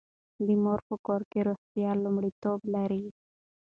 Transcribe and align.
د 0.45 0.47
مور 0.63 0.79
په 0.87 0.95
کور 1.05 1.21
کې 1.31 1.39
روغتیا 1.47 1.91
لومړیتوب 2.03 2.59
لري. 2.75 3.03